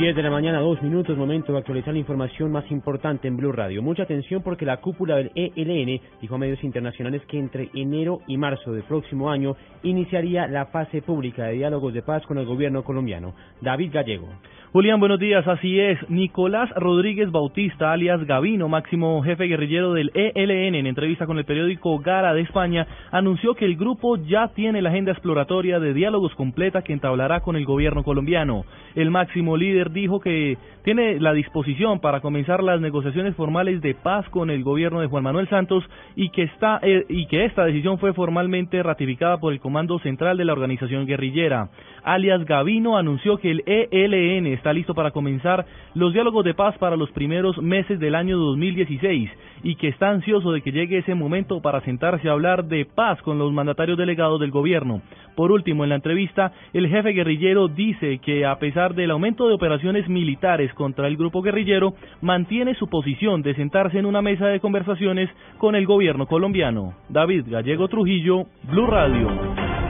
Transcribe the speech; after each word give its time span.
10 0.00 0.16
de 0.16 0.22
la 0.22 0.30
mañana, 0.30 0.60
dos 0.60 0.80
minutos, 0.80 1.18
momento 1.18 1.52
de 1.52 1.58
actualizar 1.58 1.92
la 1.92 2.00
información 2.00 2.50
más 2.50 2.64
importante 2.70 3.28
en 3.28 3.36
Blue 3.36 3.52
Radio. 3.52 3.82
Mucha 3.82 4.04
atención 4.04 4.40
porque 4.42 4.64
la 4.64 4.78
cúpula 4.78 5.16
del 5.16 5.30
ELN 5.34 6.00
dijo 6.22 6.36
a 6.36 6.38
medios 6.38 6.64
internacionales 6.64 7.20
que 7.28 7.38
entre 7.38 7.68
enero 7.74 8.20
y 8.26 8.38
marzo 8.38 8.72
del 8.72 8.84
próximo 8.84 9.30
año 9.30 9.56
iniciaría 9.82 10.46
la 10.46 10.64
fase 10.64 11.02
pública 11.02 11.44
de 11.44 11.52
diálogos 11.52 11.92
de 11.92 12.00
paz 12.00 12.24
con 12.24 12.38
el 12.38 12.46
gobierno 12.46 12.82
colombiano. 12.82 13.34
David 13.60 13.92
Gallego. 13.92 14.28
Julián, 14.72 15.00
buenos 15.00 15.18
días. 15.18 15.44
Así 15.48 15.80
es. 15.80 15.98
Nicolás 16.08 16.70
Rodríguez 16.76 17.32
Bautista, 17.32 17.90
alias 17.90 18.24
Gavino, 18.24 18.68
máximo 18.68 19.20
jefe 19.20 19.46
guerrillero 19.46 19.94
del 19.94 20.12
ELN, 20.14 20.76
en 20.76 20.86
entrevista 20.86 21.26
con 21.26 21.38
el 21.38 21.44
periódico 21.44 21.98
Gara 21.98 22.32
de 22.34 22.42
España, 22.42 22.86
anunció 23.10 23.56
que 23.56 23.64
el 23.64 23.74
grupo 23.74 24.16
ya 24.16 24.46
tiene 24.54 24.80
la 24.80 24.90
agenda 24.90 25.10
exploratoria 25.10 25.80
de 25.80 25.92
diálogos 25.92 26.36
completa 26.36 26.82
que 26.82 26.92
entablará 26.92 27.40
con 27.40 27.56
el 27.56 27.64
gobierno 27.64 28.04
colombiano. 28.04 28.64
El 28.94 29.10
máximo 29.10 29.56
líder 29.56 29.89
dijo 29.92 30.20
que 30.20 30.56
tiene 30.82 31.20
la 31.20 31.32
disposición 31.32 32.00
para 32.00 32.20
comenzar 32.20 32.62
las 32.62 32.80
negociaciones 32.80 33.36
formales 33.36 33.80
de 33.82 33.94
paz 33.94 34.28
con 34.30 34.50
el 34.50 34.62
gobierno 34.62 35.00
de 35.00 35.06
Juan 35.06 35.24
Manuel 35.24 35.48
Santos 35.48 35.84
y 36.16 36.30
que 36.30 36.44
está 36.44 36.80
eh, 36.82 37.04
y 37.08 37.26
que 37.26 37.44
esta 37.44 37.64
decisión 37.64 37.98
fue 37.98 38.12
formalmente 38.14 38.82
ratificada 38.82 39.38
por 39.38 39.52
el 39.52 39.60
Comando 39.60 39.98
Central 39.98 40.36
de 40.36 40.44
la 40.44 40.52
organización 40.52 41.06
guerrillera. 41.06 41.68
Alias 42.02 42.44
Gavino 42.44 42.96
anunció 42.96 43.38
que 43.38 43.50
el 43.50 43.62
ELN 43.66 44.46
está 44.46 44.72
listo 44.72 44.94
para 44.94 45.10
comenzar 45.10 45.66
los 45.94 46.12
diálogos 46.12 46.44
de 46.44 46.54
paz 46.54 46.78
para 46.78 46.96
los 46.96 47.10
primeros 47.10 47.58
meses 47.58 48.00
del 48.00 48.14
año 48.14 48.38
2016 48.38 49.30
y 49.62 49.74
que 49.74 49.88
está 49.88 50.08
ansioso 50.08 50.52
de 50.52 50.62
que 50.62 50.72
llegue 50.72 50.98
ese 50.98 51.14
momento 51.14 51.60
para 51.60 51.82
sentarse 51.82 52.28
a 52.28 52.32
hablar 52.32 52.64
de 52.64 52.86
paz 52.86 53.20
con 53.22 53.38
los 53.38 53.52
mandatarios 53.52 53.98
delegados 53.98 54.40
del 54.40 54.50
gobierno. 54.50 55.02
Por 55.36 55.52
último, 55.52 55.84
en 55.84 55.90
la 55.90 55.96
entrevista, 55.96 56.52
el 56.72 56.88
jefe 56.88 57.10
guerrillero 57.10 57.68
dice 57.68 58.18
que 58.18 58.44
a 58.46 58.58
pesar 58.58 58.94
del 58.94 59.10
aumento 59.10 59.48
de 59.48 59.54
operaciones 59.54 59.79
militares 60.08 60.72
contra 60.74 61.06
el 61.06 61.16
grupo 61.16 61.42
guerrillero, 61.42 61.94
mantiene 62.20 62.74
su 62.74 62.88
posición 62.88 63.42
de 63.42 63.54
sentarse 63.54 63.98
en 63.98 64.06
una 64.06 64.22
mesa 64.22 64.46
de 64.46 64.60
conversaciones 64.60 65.30
con 65.58 65.74
el 65.74 65.86
gobierno 65.86 66.26
colombiano. 66.26 66.94
David 67.08 67.46
Gallego 67.48 67.88
Trujillo, 67.88 68.46
Blue 68.64 68.86
Radio. 68.86 69.28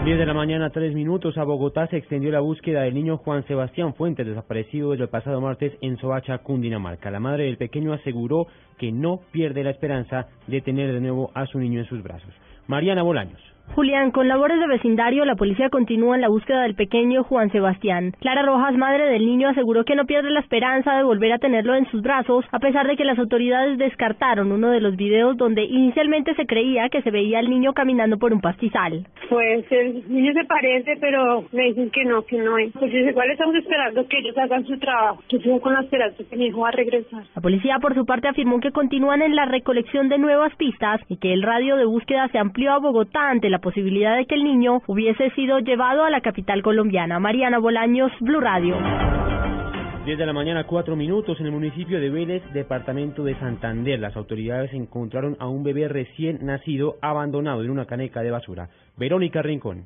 10 0.04 0.18
de 0.18 0.24
la 0.24 0.32
mañana, 0.32 0.70
tres 0.70 0.94
minutos. 0.94 1.36
A 1.36 1.44
Bogotá 1.44 1.86
se 1.88 1.98
extendió 1.98 2.30
la 2.30 2.40
búsqueda 2.40 2.82
del 2.82 2.94
niño 2.94 3.18
Juan 3.18 3.46
Sebastián 3.46 3.92
Fuentes, 3.94 4.26
desaparecido 4.26 4.92
desde 4.92 5.04
el 5.04 5.10
pasado 5.10 5.42
martes 5.42 5.74
en 5.82 5.98
Soacha, 5.98 6.38
Cundinamarca. 6.38 7.10
La 7.10 7.20
madre 7.20 7.44
del 7.44 7.58
pequeño 7.58 7.92
aseguró 7.92 8.46
que 8.78 8.92
no 8.92 9.20
pierde 9.30 9.62
la 9.62 9.70
esperanza 9.70 10.28
de 10.46 10.62
tener 10.62 10.90
de 10.92 11.00
nuevo 11.00 11.30
a 11.34 11.44
su 11.44 11.58
niño 11.58 11.80
en 11.80 11.86
sus 11.86 12.02
brazos. 12.02 12.32
Mariana 12.66 13.02
Bolaños. 13.02 13.40
Julián, 13.74 14.10
con 14.10 14.26
labores 14.26 14.58
de 14.58 14.66
vecindario, 14.66 15.24
la 15.24 15.36
policía 15.36 15.70
continúa 15.70 16.16
en 16.16 16.20
la 16.20 16.28
búsqueda 16.28 16.62
del 16.62 16.74
pequeño 16.74 17.22
Juan 17.22 17.52
Sebastián. 17.52 18.12
Clara 18.20 18.42
Rojas, 18.42 18.76
madre 18.76 19.06
del 19.06 19.24
niño, 19.24 19.48
aseguró 19.48 19.84
que 19.84 19.94
no 19.94 20.06
pierde 20.06 20.30
la 20.30 20.40
esperanza 20.40 20.96
de 20.96 21.04
volver 21.04 21.32
a 21.32 21.38
tenerlo 21.38 21.76
en 21.76 21.88
sus 21.90 22.02
brazos, 22.02 22.44
a 22.50 22.58
pesar 22.58 22.88
de 22.88 22.96
que 22.96 23.04
las 23.04 23.18
autoridades 23.18 23.78
descartaron 23.78 24.50
uno 24.50 24.70
de 24.70 24.80
los 24.80 24.96
videos 24.96 25.36
donde 25.36 25.64
inicialmente 25.64 26.34
se 26.34 26.46
creía 26.46 26.88
que 26.88 27.02
se 27.02 27.12
veía 27.12 27.38
al 27.38 27.48
niño 27.48 27.72
caminando 27.72 28.18
por 28.18 28.32
un 28.32 28.40
pastizal. 28.40 29.06
Pues 29.28 29.64
el 29.70 30.02
niño 30.12 30.32
se 30.32 30.44
parece, 30.44 30.96
pero 31.00 31.44
me 31.52 31.64
dicen 31.66 31.90
que 31.90 32.04
no, 32.04 32.22
que 32.22 32.38
no 32.38 32.58
es. 32.58 32.72
Pues 32.72 32.92
igual 32.92 33.30
estamos 33.30 33.54
esperando 33.54 34.06
que 34.08 34.18
ellos 34.18 34.36
hagan 34.36 34.66
su 34.66 34.76
trabajo. 34.78 35.22
Yo 35.28 35.38
sigo 35.38 35.60
con 35.60 35.74
la 35.74 35.82
esperanza 35.82 36.24
que 36.28 36.36
mi 36.36 36.46
hijo 36.46 36.60
va 36.62 36.68
a 36.68 36.72
regresar. 36.72 37.22
La 37.36 37.40
policía, 37.40 37.78
por 37.80 37.94
su 37.94 38.04
parte, 38.04 38.26
afirmó 38.26 38.58
que 38.58 38.72
continúan 38.72 39.22
en 39.22 39.36
la 39.36 39.44
recolección 39.44 40.08
de 40.08 40.18
nuevas 40.18 40.54
pistas 40.56 41.00
y 41.08 41.18
que 41.18 41.32
el 41.32 41.42
radio 41.42 41.76
de 41.76 41.84
búsqueda 41.84 42.26
se 42.28 42.38
amplió 42.38 42.72
a 42.72 42.78
Bogotá 42.78 43.30
ante 43.30 43.48
la 43.48 43.59
posibilidad 43.60 44.16
de 44.16 44.26
que 44.26 44.34
el 44.34 44.44
niño 44.44 44.82
hubiese 44.86 45.30
sido 45.30 45.58
llevado 45.60 46.04
a 46.04 46.10
la 46.10 46.20
capital 46.20 46.62
colombiana. 46.62 47.18
Mariana 47.18 47.58
Bolaños, 47.58 48.12
Blue 48.20 48.40
Radio. 48.40 48.76
10 50.04 50.18
de 50.18 50.26
la 50.26 50.32
mañana, 50.32 50.64
cuatro 50.64 50.96
minutos, 50.96 51.38
en 51.40 51.46
el 51.46 51.52
municipio 51.52 52.00
de 52.00 52.08
Vélez, 52.08 52.42
departamento 52.54 53.22
de 53.22 53.38
Santander. 53.38 54.00
Las 54.00 54.16
autoridades 54.16 54.72
encontraron 54.72 55.36
a 55.38 55.46
un 55.46 55.62
bebé 55.62 55.88
recién 55.88 56.38
nacido 56.40 56.96
abandonado 57.02 57.62
en 57.62 57.70
una 57.70 57.84
caneca 57.84 58.22
de 58.22 58.30
basura. 58.30 58.70
Verónica 58.96 59.42
Rincón. 59.42 59.84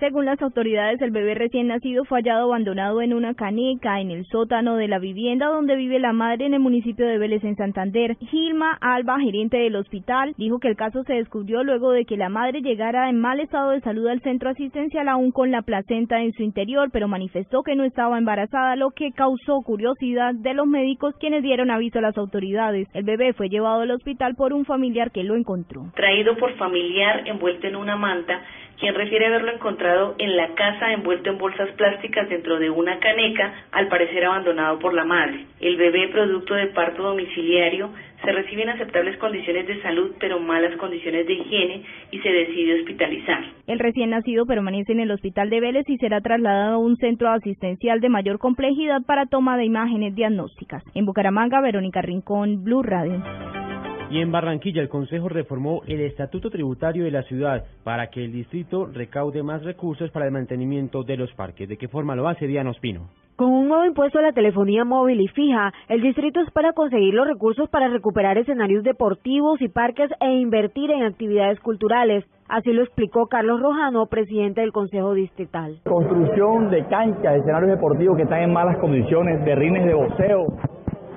Según 0.00 0.24
las 0.24 0.42
autoridades, 0.42 1.00
el 1.02 1.12
bebé 1.12 1.34
recién 1.34 1.68
nacido 1.68 2.04
fue 2.04 2.18
hallado 2.18 2.46
abandonado 2.46 3.00
en 3.00 3.14
una 3.14 3.34
caneca 3.34 4.00
en 4.00 4.10
el 4.10 4.26
sótano 4.26 4.74
de 4.74 4.88
la 4.88 4.98
vivienda 4.98 5.46
donde 5.46 5.76
vive 5.76 6.00
la 6.00 6.12
madre 6.12 6.46
en 6.46 6.54
el 6.54 6.60
municipio 6.60 7.06
de 7.06 7.16
Vélez, 7.16 7.44
en 7.44 7.54
Santander. 7.54 8.16
Gilma 8.18 8.76
Alba, 8.80 9.20
gerente 9.20 9.58
del 9.58 9.76
hospital, 9.76 10.34
dijo 10.36 10.58
que 10.58 10.66
el 10.66 10.76
caso 10.76 11.04
se 11.04 11.14
descubrió 11.14 11.62
luego 11.62 11.92
de 11.92 12.04
que 12.06 12.16
la 12.16 12.28
madre 12.28 12.60
llegara 12.60 13.08
en 13.08 13.20
mal 13.20 13.38
estado 13.38 13.70
de 13.70 13.80
salud 13.82 14.08
al 14.08 14.20
centro 14.22 14.50
asistencial 14.50 15.08
aún 15.08 15.30
con 15.30 15.52
la 15.52 15.62
placenta 15.62 16.20
en 16.20 16.32
su 16.32 16.42
interior, 16.42 16.90
pero 16.92 17.06
manifestó 17.06 17.62
que 17.62 17.76
no 17.76 17.84
estaba 17.84 18.18
embarazada, 18.18 18.74
lo 18.74 18.90
que 18.90 19.12
causó 19.12 19.62
curiosidad 19.62 20.34
de 20.34 20.54
los 20.54 20.66
médicos 20.66 21.14
quienes 21.20 21.44
dieron 21.44 21.70
aviso 21.70 22.00
a 22.00 22.02
las 22.02 22.18
autoridades. 22.18 22.88
El 22.94 23.04
bebé 23.04 23.32
fue 23.32 23.48
llevado 23.48 23.82
al 23.82 23.92
hospital 23.92 24.34
por 24.34 24.52
un 24.52 24.64
familiar 24.64 25.12
que 25.12 25.22
lo 25.22 25.36
encontró. 25.36 25.86
Traído 25.94 26.36
por 26.36 26.52
familiar 26.56 27.28
envuelto 27.28 27.68
en 27.68 27.76
una 27.76 27.96
manta 27.96 28.42
quien 28.78 28.94
refiere 28.94 29.26
haberlo 29.26 29.52
encontrado 29.52 29.83
en 30.18 30.36
la 30.36 30.54
casa 30.54 30.92
envuelto 30.92 31.28
en 31.28 31.36
bolsas 31.36 31.70
plásticas 31.72 32.28
dentro 32.30 32.58
de 32.58 32.70
una 32.70 32.98
caneca, 33.00 33.52
al 33.70 33.88
parecer 33.88 34.24
abandonado 34.24 34.78
por 34.78 34.94
la 34.94 35.04
madre. 35.04 35.44
El 35.60 35.76
bebé, 35.76 36.08
producto 36.08 36.54
de 36.54 36.68
parto 36.68 37.02
domiciliario, 37.02 37.90
se 38.24 38.32
recibe 38.32 38.62
en 38.62 38.70
aceptables 38.70 39.18
condiciones 39.18 39.66
de 39.66 39.82
salud, 39.82 40.12
pero 40.18 40.40
malas 40.40 40.74
condiciones 40.78 41.26
de 41.26 41.34
higiene 41.34 41.82
y 42.10 42.18
se 42.18 42.28
decide 42.30 42.80
hospitalizar. 42.80 43.44
El 43.66 43.78
recién 43.78 44.10
nacido 44.10 44.46
permanece 44.46 44.92
en 44.92 45.00
el 45.00 45.10
hospital 45.10 45.50
de 45.50 45.60
Vélez 45.60 45.84
y 45.88 45.98
será 45.98 46.22
trasladado 46.22 46.76
a 46.76 46.78
un 46.78 46.96
centro 46.96 47.28
asistencial 47.28 48.00
de 48.00 48.08
mayor 48.08 48.38
complejidad 48.38 49.02
para 49.06 49.26
toma 49.26 49.58
de 49.58 49.66
imágenes 49.66 50.14
diagnósticas. 50.14 50.82
En 50.94 51.04
Bucaramanga, 51.04 51.60
Verónica 51.60 52.00
Rincón, 52.00 52.64
Blue 52.64 52.82
Radio. 52.82 53.22
Y 54.14 54.20
en 54.20 54.30
Barranquilla 54.30 54.80
el 54.80 54.88
Consejo 54.88 55.28
reformó 55.28 55.82
el 55.88 56.00
estatuto 56.02 56.48
tributario 56.48 57.02
de 57.02 57.10
la 57.10 57.24
ciudad 57.24 57.64
para 57.82 58.10
que 58.10 58.24
el 58.24 58.30
distrito 58.30 58.86
recaude 58.86 59.42
más 59.42 59.64
recursos 59.64 60.08
para 60.12 60.26
el 60.26 60.30
mantenimiento 60.30 61.02
de 61.02 61.16
los 61.16 61.32
parques. 61.32 61.68
¿De 61.68 61.76
qué 61.76 61.88
forma 61.88 62.14
lo 62.14 62.28
hace 62.28 62.46
Diana 62.46 62.70
Ospino? 62.70 63.08
Con 63.34 63.48
un 63.48 63.66
nuevo 63.66 63.84
impuesto 63.84 64.20
a 64.20 64.22
la 64.22 64.30
telefonía 64.30 64.84
móvil 64.84 65.20
y 65.20 65.26
fija, 65.26 65.72
el 65.88 66.00
distrito 66.00 66.40
espera 66.42 66.72
conseguir 66.74 67.12
los 67.12 67.26
recursos 67.26 67.68
para 67.70 67.88
recuperar 67.88 68.38
escenarios 68.38 68.84
deportivos 68.84 69.60
y 69.60 69.66
parques 69.66 70.08
e 70.20 70.30
invertir 70.34 70.92
en 70.92 71.02
actividades 71.02 71.58
culturales. 71.58 72.24
Así 72.48 72.70
lo 72.70 72.84
explicó 72.84 73.26
Carlos 73.26 73.60
Rojano, 73.60 74.06
presidente 74.06 74.60
del 74.60 74.70
Consejo 74.70 75.14
Distrital. 75.14 75.80
Construcción 75.82 76.70
de 76.70 76.86
canchas, 76.86 77.34
escenarios 77.34 77.72
deportivos 77.72 78.16
que 78.16 78.22
están 78.22 78.42
en 78.42 78.52
malas 78.52 78.78
condiciones, 78.78 79.44
de 79.44 79.56
rines 79.56 79.84
de 79.84 79.94
boxeo, 79.94 80.46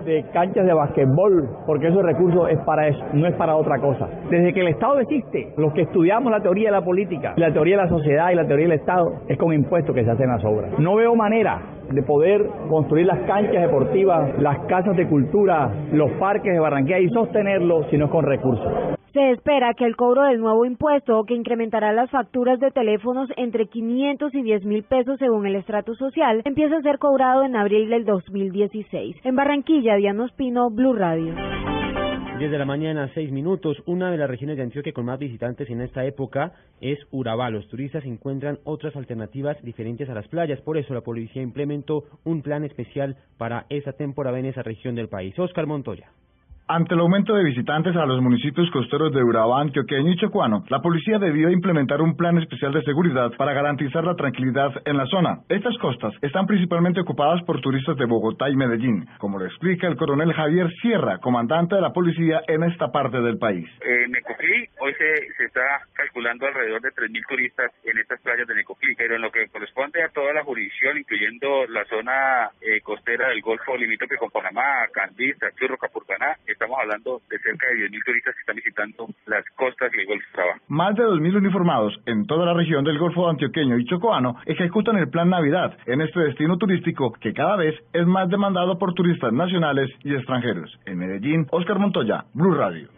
de 0.08 0.24
canchas 0.32 0.66
de 0.66 0.74
basquetbol, 0.74 1.50
porque 1.66 1.88
esos 1.88 2.02
recursos 2.02 2.50
es 2.50 2.58
para 2.60 2.88
eso, 2.88 3.04
no 3.12 3.28
es 3.28 3.36
para 3.36 3.58
otra 3.58 3.78
cosa. 3.80 4.08
Desde 4.30 4.54
que 4.54 4.62
el 4.62 4.70
Estado 4.70 5.00
existe, 5.00 5.54
los 5.58 5.74
que 5.74 5.82
estudiamos 5.82 6.32
la 6.32 6.40
teoría 6.40 6.70
de 6.70 6.78
la 6.78 6.82
política, 6.82 7.34
la 7.36 7.52
teoría 7.52 7.76
de 7.76 7.84
la 7.84 7.90
sociedad 7.90 8.32
y 8.32 8.36
la 8.36 8.48
teoría 8.48 8.70
del 8.70 8.80
Estado, 8.80 9.16
es 9.28 9.38
con 9.38 9.54
impuestos 9.54 9.94
que 9.94 10.06
se 10.06 10.10
hacen 10.10 10.30
las 10.30 10.44
obras. 10.46 10.80
No 10.80 10.96
veo 10.96 11.14
manera 11.14 11.62
de 11.92 12.02
poder 12.04 12.48
construir 12.70 13.06
las 13.06 13.20
canchas 13.28 13.62
deportivas, 13.62 14.40
las 14.40 14.60
casas 14.68 14.96
de 14.96 15.08
cultura, 15.08 15.74
los 15.92 16.10
parques 16.12 16.54
de 16.54 16.60
Barranquilla 16.60 17.00
y 17.00 17.10
sostenerlos 17.10 17.88
si 17.90 17.98
no 17.98 18.06
es 18.06 18.12
con 18.12 18.26
recursos. 18.26 18.97
Se 19.18 19.32
espera 19.32 19.74
que 19.74 19.84
el 19.84 19.96
cobro 19.96 20.26
del 20.26 20.40
nuevo 20.40 20.64
impuesto, 20.64 21.24
que 21.24 21.34
incrementará 21.34 21.92
las 21.92 22.12
facturas 22.12 22.60
de 22.60 22.70
teléfonos 22.70 23.28
entre 23.36 23.66
500 23.66 24.36
y 24.36 24.44
10 24.44 24.66
mil 24.66 24.84
pesos 24.84 25.18
según 25.18 25.48
el 25.48 25.56
estrato 25.56 25.96
social, 25.96 26.44
empiece 26.46 26.76
a 26.76 26.84
ser 26.84 27.00
cobrado 27.00 27.44
en 27.44 27.56
abril 27.56 27.90
del 27.90 28.06
2016. 28.06 29.16
En 29.24 29.36
Barranquilla, 29.36 29.96
Diana 29.96 30.26
Ospino, 30.26 30.70
Blue 30.70 30.94
Radio. 30.94 31.34
10 32.38 32.52
de 32.52 32.58
la 32.60 32.66
mañana, 32.66 33.10
6 33.16 33.32
minutos. 33.32 33.82
Una 33.88 34.12
de 34.12 34.18
las 34.18 34.30
regiones 34.30 34.56
de 34.56 34.62
Antioquia 34.62 34.94
con 34.94 35.06
más 35.06 35.18
visitantes 35.18 35.68
en 35.72 35.82
esta 35.82 36.06
época 36.06 36.52
es 36.80 37.00
Urabá. 37.10 37.50
Los 37.50 37.68
turistas 37.70 38.06
encuentran 38.06 38.60
otras 38.66 38.96
alternativas 38.96 39.58
diferentes 39.64 40.08
a 40.12 40.14
las 40.14 40.28
playas. 40.28 40.62
Por 40.62 40.78
eso 40.78 40.94
la 40.94 41.02
policía 41.02 41.42
implementó 41.42 42.04
un 42.24 42.44
plan 42.44 42.64
especial 42.64 43.18
para 43.40 43.66
esa 43.70 43.94
temporada 43.94 44.38
en 44.38 44.46
esa 44.46 44.62
región 44.62 44.94
del 44.94 45.10
país. 45.10 45.34
Oscar 45.40 45.66
Montoya. 45.66 46.12
Ante 46.70 46.96
el 46.96 47.00
aumento 47.00 47.34
de 47.34 47.46
visitantes 47.46 47.96
a 47.96 48.06
los 48.06 48.22
municipios 48.22 48.70
costeros 48.72 49.14
de 49.14 49.24
Urabá, 49.24 49.62
Antioqueño 49.62 50.12
y 50.12 50.18
Chocuano, 50.18 50.66
la 50.68 50.82
policía 50.82 51.18
debió 51.18 51.50
implementar 51.50 52.02
un 52.02 52.18
plan 52.18 52.38
especial 52.40 52.74
de 52.74 52.82
seguridad 52.82 53.32
para 53.38 53.54
garantizar 53.54 54.04
la 54.04 54.16
tranquilidad 54.16 54.74
en 54.84 54.98
la 54.98 55.06
zona. 55.06 55.40
Estas 55.48 55.78
costas 55.78 56.14
están 56.22 56.46
principalmente 56.46 57.00
ocupadas 57.00 57.42
por 57.44 57.62
turistas 57.62 57.96
de 57.96 58.04
Bogotá 58.04 58.50
y 58.50 58.58
Medellín, 58.58 59.08
como 59.18 59.40
lo 59.40 59.46
explica 59.46 59.88
el 59.88 59.96
coronel 59.96 60.34
Javier 60.34 60.68
Sierra, 60.82 61.20
comandante 61.20 61.76
de 61.76 61.82
la 61.82 61.94
policía 61.94 62.42
en 62.50 62.64
esta 62.64 62.92
parte 62.92 63.22
del 63.22 63.38
país. 63.38 63.66
En 63.80 64.12
Necoclí 64.12 64.68
hoy 64.82 64.94
se, 64.96 65.46
está 65.46 65.88
calculando 65.94 66.48
alrededor 66.48 66.82
de 66.82 66.90
3.000 66.90 67.28
turistas 67.30 67.72
en 67.86 67.98
estas 67.98 68.20
playas 68.20 68.46
de 68.46 68.56
Necoclí, 68.56 68.94
pero 68.98 69.16
en 69.16 69.22
lo 69.22 69.32
que 69.32 69.48
corresponde 69.48 70.04
a 70.04 70.10
toda 70.10 70.34
la 70.34 70.44
jurisdicción, 70.44 70.98
incluyendo 70.98 71.66
la 71.68 71.86
zona 71.86 72.50
eh, 72.60 72.82
costera 72.82 73.30
del 73.30 73.40
Golfo 73.40 73.78
limítrofe 73.78 74.18
con 74.18 74.32
Panamá, 74.32 74.86
Candí, 74.92 75.32
Churro, 75.58 75.78
Capurganá, 75.78 76.36
estamos 76.58 76.78
hablando 76.82 77.22
de 77.30 77.38
cerca 77.40 77.68
de 77.68 77.88
10.000 77.88 78.04
turistas 78.04 78.34
que 78.34 78.40
están 78.42 78.56
visitando 78.56 79.08
las 79.28 79.46
costas 79.56 79.92
y 79.94 80.00
el 80.02 80.08
Golfo 80.08 80.26
Traba. 80.34 80.54
Más 80.68 80.96
de 80.96 81.04
2.000 81.04 81.38
uniformados 81.38 81.94
en 82.08 82.26
toda 82.26 82.46
la 82.46 82.54
región 82.54 82.84
del 82.84 82.98
Golfo 82.98 83.30
Antioqueño 83.30 83.78
y 83.78 83.86
Chocoano 83.86 84.36
ejecutan 84.46 84.98
el 84.98 85.10
Plan 85.10 85.30
Navidad 85.30 85.78
en 85.86 86.02
este 86.02 86.20
destino 86.22 86.58
turístico 86.58 87.14
que 87.14 87.34
cada 87.34 87.56
vez 87.58 87.76
es 87.94 88.08
más 88.08 88.28
demandado 88.30 88.80
por 88.80 88.96
turistas 88.96 89.32
nacionales 89.32 89.92
y 90.04 90.16
extranjeros. 90.16 90.80
En 90.86 90.98
Medellín, 90.98 91.46
Oscar 91.52 91.78
Montoya, 91.78 92.26
Blue 92.34 92.56
Radio. 92.56 92.90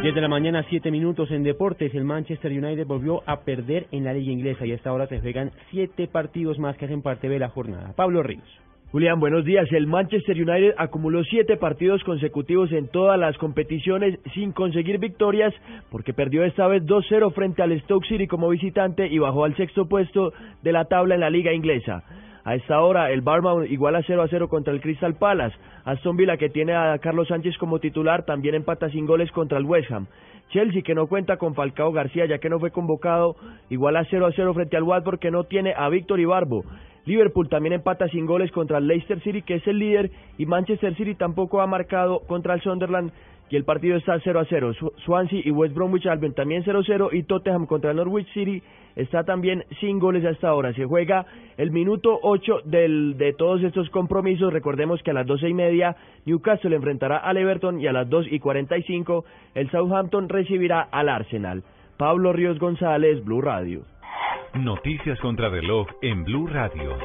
10 0.00 0.14
de 0.14 0.20
la 0.20 0.28
mañana, 0.28 0.64
7 0.68 0.90
minutos 0.90 1.30
en 1.30 1.42
deportes. 1.42 1.94
El 1.94 2.04
Manchester 2.04 2.52
United 2.52 2.86
volvió 2.86 3.22
a 3.26 3.40
perder 3.40 3.86
en 3.92 4.04
la 4.04 4.14
liga 4.14 4.32
inglesa 4.32 4.64
y 4.64 4.72
hasta 4.72 4.90
ahora 4.90 5.06
se 5.08 5.20
juegan 5.20 5.50
7 5.70 6.08
partidos 6.08 6.58
más 6.58 6.76
que 6.76 6.86
hacen 6.86 7.02
parte 7.02 7.28
de 7.28 7.38
la 7.38 7.48
jornada. 7.48 7.92
Pablo 7.96 8.22
Ríos. 8.22 8.65
Julián, 8.92 9.18
buenos 9.18 9.44
días. 9.44 9.66
El 9.72 9.88
Manchester 9.88 10.36
United 10.36 10.74
acumuló 10.78 11.24
siete 11.24 11.56
partidos 11.56 12.04
consecutivos 12.04 12.70
en 12.70 12.86
todas 12.86 13.18
las 13.18 13.36
competiciones 13.36 14.20
sin 14.32 14.52
conseguir 14.52 14.98
victorias 14.98 15.52
porque 15.90 16.14
perdió 16.14 16.44
esta 16.44 16.68
vez 16.68 16.84
2-0 16.84 17.32
frente 17.32 17.62
al 17.62 17.78
Stoke 17.80 18.06
City 18.06 18.28
como 18.28 18.48
visitante 18.48 19.08
y 19.08 19.18
bajó 19.18 19.44
al 19.44 19.56
sexto 19.56 19.88
puesto 19.88 20.32
de 20.62 20.70
la 20.72 20.84
tabla 20.84 21.16
en 21.16 21.20
la 21.20 21.30
liga 21.30 21.52
inglesa. 21.52 22.04
A 22.44 22.54
esta 22.54 22.80
hora, 22.80 23.10
el 23.10 23.22
Barmouth 23.22 23.68
igual 23.68 23.96
a 23.96 24.02
0 24.06 24.22
a 24.22 24.28
0 24.28 24.48
contra 24.48 24.72
el 24.72 24.80
Crystal 24.80 25.16
Palace. 25.16 25.56
Aston 25.84 26.16
Villa, 26.16 26.36
que 26.36 26.48
tiene 26.48 26.74
a 26.76 26.96
Carlos 26.98 27.26
Sánchez 27.26 27.58
como 27.58 27.80
titular, 27.80 28.24
también 28.24 28.54
empata 28.54 28.88
sin 28.90 29.04
goles 29.04 29.32
contra 29.32 29.58
el 29.58 29.64
West 29.64 29.90
Ham. 29.90 30.06
Chelsea, 30.50 30.82
que 30.82 30.94
no 30.94 31.08
cuenta 31.08 31.38
con 31.38 31.56
Falcao 31.56 31.90
García, 31.90 32.26
ya 32.26 32.38
que 32.38 32.48
no 32.48 32.60
fue 32.60 32.70
convocado, 32.70 33.34
igual 33.68 33.96
a 33.96 34.04
0 34.04 34.26
a 34.26 34.32
0 34.32 34.54
frente 34.54 34.76
al 34.76 34.84
Watford, 34.84 35.18
que 35.18 35.32
no 35.32 35.42
tiene 35.42 35.74
a 35.76 35.88
Víctor 35.88 36.20
Ibarbo. 36.20 36.64
Liverpool 37.06 37.48
también 37.48 37.72
empata 37.72 38.08
sin 38.08 38.26
goles 38.26 38.50
contra 38.52 38.80
Leicester 38.80 39.20
City, 39.22 39.42
que 39.42 39.54
es 39.54 39.66
el 39.66 39.78
líder, 39.78 40.10
y 40.36 40.46
Manchester 40.46 40.94
City 40.96 41.14
tampoco 41.14 41.60
ha 41.60 41.66
marcado 41.66 42.20
contra 42.26 42.54
el 42.54 42.60
Sunderland, 42.60 43.12
y 43.48 43.54
el 43.54 43.64
partido 43.64 43.96
está 43.96 44.18
0 44.22 44.40
a 44.40 44.44
0. 44.44 44.72
Swansea 45.04 45.40
y 45.44 45.50
West 45.52 45.74
Bromwich 45.74 46.06
Albion 46.06 46.34
también 46.34 46.62
0 46.64 46.80
a 46.80 46.82
0, 46.84 47.10
y 47.12 47.22
Tottenham 47.22 47.66
contra 47.66 47.94
Norwich 47.94 48.26
City 48.34 48.60
está 48.96 49.22
también 49.22 49.64
sin 49.78 50.00
goles 50.00 50.24
hasta 50.24 50.48
ahora. 50.48 50.72
Se 50.72 50.84
juega 50.84 51.26
el 51.56 51.70
minuto 51.70 52.18
8 52.22 52.62
del, 52.64 53.16
de 53.16 53.34
todos 53.34 53.62
estos 53.62 53.88
compromisos. 53.90 54.52
Recordemos 54.52 55.00
que 55.02 55.12
a 55.12 55.14
las 55.14 55.26
doce 55.26 55.48
y 55.48 55.54
media 55.54 55.96
Newcastle 56.24 56.74
enfrentará 56.74 57.18
al 57.18 57.36
Everton 57.36 57.80
y 57.80 57.86
a 57.86 57.92
las 57.92 58.08
2 58.08 58.26
y 58.30 58.40
45 58.40 59.24
el 59.54 59.70
Southampton 59.70 60.28
recibirá 60.28 60.80
al 60.80 61.08
Arsenal. 61.08 61.62
Pablo 61.96 62.32
Ríos 62.32 62.58
González, 62.58 63.24
Blue 63.24 63.40
Radio. 63.40 63.82
Noticias 64.54 65.18
contra 65.20 65.48
reloj 65.50 65.86
en 66.00 66.24
Blue 66.24 66.46
Radio. 66.46 66.96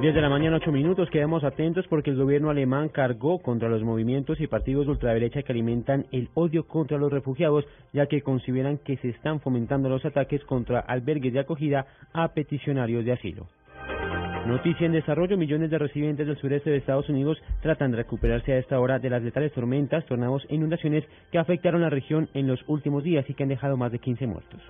10 0.00 0.14
de 0.14 0.20
la 0.20 0.28
mañana, 0.28 0.56
8 0.56 0.70
minutos. 0.70 1.10
Quedamos 1.10 1.44
atentos 1.44 1.86
porque 1.88 2.10
el 2.10 2.16
gobierno 2.16 2.50
alemán 2.50 2.88
cargó 2.88 3.40
contra 3.40 3.68
los 3.68 3.82
movimientos 3.82 4.40
y 4.40 4.46
partidos 4.46 4.86
de 4.86 4.92
ultraderecha 4.92 5.42
que 5.42 5.52
alimentan 5.52 6.06
el 6.12 6.28
odio 6.34 6.66
contra 6.66 6.98
los 6.98 7.12
refugiados, 7.12 7.64
ya 7.92 8.06
que 8.06 8.22
consideran 8.22 8.78
que 8.78 8.96
se 8.98 9.08
están 9.08 9.40
fomentando 9.40 9.88
los 9.88 10.04
ataques 10.04 10.44
contra 10.44 10.80
albergues 10.80 11.32
de 11.32 11.40
acogida 11.40 11.86
a 12.12 12.28
peticionarios 12.28 13.04
de 13.04 13.12
asilo. 13.12 13.46
Noticia 14.46 14.86
en 14.86 14.92
desarrollo, 14.92 15.38
millones 15.38 15.70
de 15.70 15.78
residentes 15.78 16.26
del 16.26 16.36
sureste 16.36 16.68
de 16.70 16.76
Estados 16.76 17.08
Unidos 17.08 17.38
tratan 17.62 17.92
de 17.92 17.96
recuperarse 17.96 18.52
a 18.52 18.58
esta 18.58 18.78
hora 18.78 18.98
de 18.98 19.08
las 19.08 19.22
letales 19.22 19.52
tormentas, 19.52 20.04
tornados 20.04 20.44
e 20.50 20.54
inundaciones 20.54 21.04
que 21.32 21.38
afectaron 21.38 21.80
la 21.80 21.88
región 21.88 22.28
en 22.34 22.46
los 22.46 22.60
últimos 22.66 23.02
días 23.02 23.24
y 23.28 23.34
que 23.34 23.42
han 23.42 23.48
dejado 23.48 23.76
más 23.76 23.90
de 23.90 24.00
15 24.00 24.26
muertos. 24.26 24.60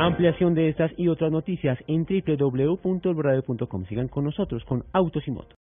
Ampliación 0.00 0.54
de 0.54 0.68
estas 0.68 0.92
y 0.96 1.08
otras 1.08 1.32
noticias 1.32 1.76
en 1.88 2.06
www.elradio.com. 2.06 3.84
Sigan 3.86 4.06
con 4.08 4.24
nosotros 4.24 4.64
con 4.64 4.84
Autos 4.92 5.26
y 5.26 5.30
Motos. 5.32 5.56